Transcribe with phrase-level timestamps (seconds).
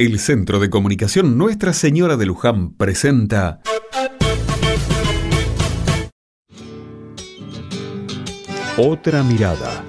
[0.00, 3.60] El Centro de Comunicación Nuestra Señora de Luján presenta
[8.76, 9.84] Otra mirada.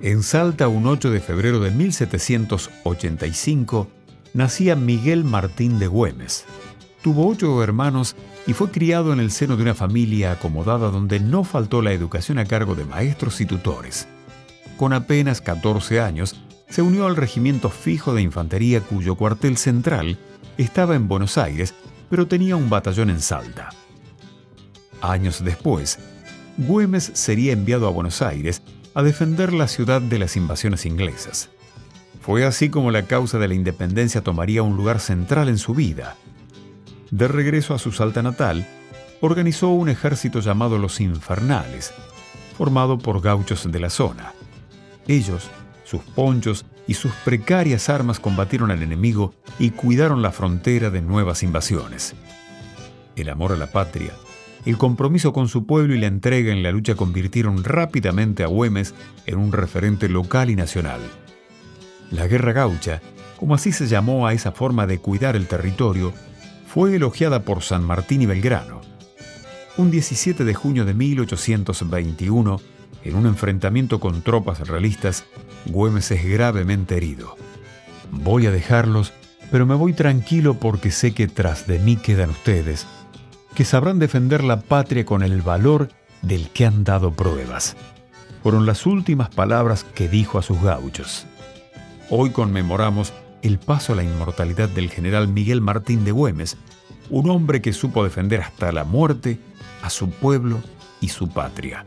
[0.00, 3.88] En Salta, un 8 de febrero de 1785,
[4.32, 6.44] nacía Miguel Martín de Güemes.
[7.02, 8.14] Tuvo ocho hermanos
[8.46, 12.38] y fue criado en el seno de una familia acomodada donde no faltó la educación
[12.38, 14.06] a cargo de maestros y tutores
[14.80, 16.40] con apenas 14 años,
[16.70, 20.16] se unió al regimiento fijo de infantería cuyo cuartel central
[20.56, 21.74] estaba en Buenos Aires,
[22.08, 23.68] pero tenía un batallón en Salta.
[25.02, 25.98] Años después,
[26.56, 28.62] Güemes sería enviado a Buenos Aires
[28.94, 31.50] a defender la ciudad de las invasiones inglesas.
[32.22, 36.16] Fue así como la causa de la independencia tomaría un lugar central en su vida.
[37.10, 38.66] De regreso a su Salta natal,
[39.20, 41.92] organizó un ejército llamado los Infernales,
[42.56, 44.32] formado por gauchos de la zona.
[45.10, 45.50] Ellos,
[45.82, 51.42] sus ponchos y sus precarias armas combatieron al enemigo y cuidaron la frontera de nuevas
[51.42, 52.14] invasiones.
[53.16, 54.12] El amor a la patria,
[54.64, 58.94] el compromiso con su pueblo y la entrega en la lucha convirtieron rápidamente a Güemes
[59.26, 61.00] en un referente local y nacional.
[62.12, 63.02] La Guerra Gaucha,
[63.36, 66.12] como así se llamó a esa forma de cuidar el territorio,
[66.68, 68.80] fue elogiada por San Martín y Belgrano.
[69.76, 72.60] Un 17 de junio de 1821,
[73.04, 75.24] en un enfrentamiento con tropas realistas,
[75.66, 77.36] Güemes es gravemente herido.
[78.10, 79.12] Voy a dejarlos,
[79.50, 82.86] pero me voy tranquilo porque sé que tras de mí quedan ustedes,
[83.54, 85.88] que sabrán defender la patria con el valor
[86.22, 87.76] del que han dado pruebas.
[88.42, 91.26] Fueron las últimas palabras que dijo a sus gauchos.
[92.08, 96.56] Hoy conmemoramos el paso a la inmortalidad del general Miguel Martín de Güemes,
[97.08, 99.38] un hombre que supo defender hasta la muerte
[99.82, 100.60] a su pueblo
[101.00, 101.86] y su patria.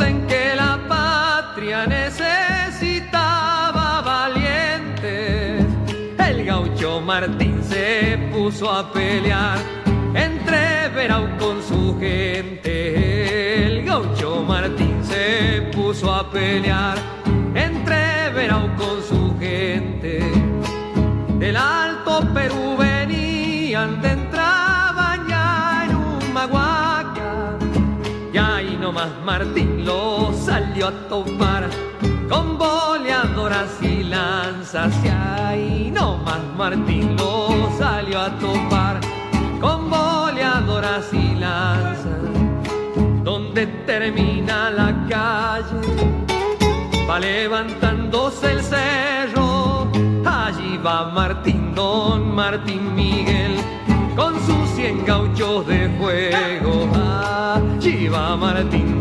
[0.00, 5.66] En que la patria necesitaba valientes,
[6.18, 9.58] el gaucho Martín se puso a pelear
[10.14, 13.66] entre Verau con su gente.
[13.66, 16.98] El gaucho Martín se puso a pelear
[17.54, 20.20] entre Verau con su gente.
[21.38, 24.21] Del Alto Perú venían de
[29.02, 31.68] nomás Martín lo salió a topar
[32.28, 34.92] con boleadoras y lanzas.
[35.04, 39.00] Y ahí no más Martín lo salió a topar
[39.60, 42.22] con boleadoras y lanzas.
[43.24, 45.80] Donde termina la calle
[47.08, 49.88] va levantándose el cerro.
[50.24, 53.56] Allí va Martín don Martín Miguel
[54.16, 56.88] con sus cien gauchos de fuego
[57.54, 59.00] allí va Martín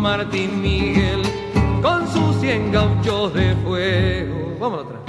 [0.00, 1.22] Martín Miguel
[1.82, 4.56] con sus cien gauchos de fuego.
[4.60, 5.00] Vamos atrás.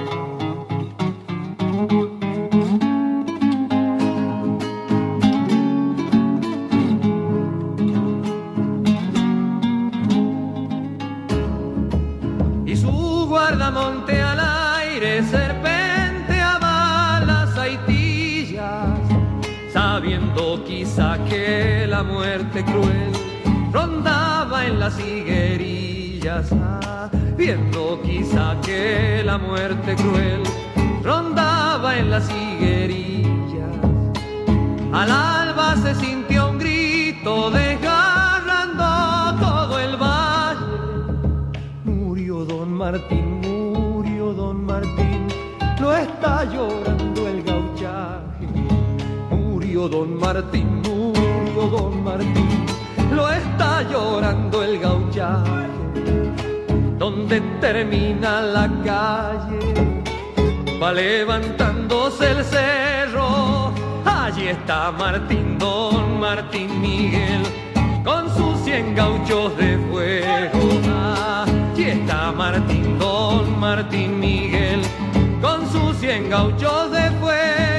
[12.65, 15.72] Y su guardamonte al aire serpenteaba
[20.65, 23.11] quizá que la muerte cruel
[23.71, 26.49] rondaba en las higuerillas,
[27.37, 30.43] viendo quizá que la muerte cruel
[31.01, 33.73] rondaba en las higuerillas.
[34.91, 38.83] Al alba se sintió un grito desgarrando
[39.39, 40.77] todo el valle.
[41.85, 45.27] Murió don Martín, murió don Martín,
[45.79, 48.72] no está llorando el gauchaje.
[49.73, 52.65] Don Martín, murió don Martín.
[53.11, 55.67] Lo está llorando el gauchaje,
[56.99, 59.73] donde termina la calle,
[60.81, 63.73] va levantándose el cerro,
[64.05, 67.41] allí está Martín, don Martín Miguel,
[68.05, 70.59] con sus cien gauchos de fuego,
[71.73, 74.81] allí está Martín, don Martín Miguel,
[75.41, 77.72] con sus cien gauchos de fuego.